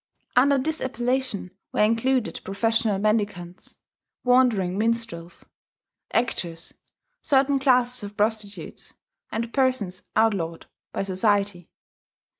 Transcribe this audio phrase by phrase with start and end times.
[0.35, 3.75] Under this appellation were included professional mendicants,
[4.23, 5.45] wandering minstrels,
[6.11, 6.73] actors,
[7.21, 8.95] certain classes of prostitutes,
[9.31, 11.69] and persons outlawed by society.